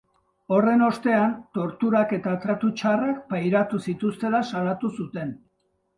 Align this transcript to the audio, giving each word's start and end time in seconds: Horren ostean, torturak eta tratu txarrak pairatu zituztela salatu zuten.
Horren 0.55 0.79
ostean, 0.85 1.35
torturak 1.57 2.15
eta 2.19 2.33
tratu 2.45 2.71
txarrak 2.79 3.21
pairatu 3.35 3.85
zituztela 3.89 4.45
salatu 4.55 4.93
zuten. 5.03 5.37